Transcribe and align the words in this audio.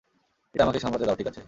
এটা 0.55 0.63
আমাকে 0.63 0.79
সামলাতে 0.79 1.05
দাও 1.05 1.15
ঠিকাছে। 1.15 1.39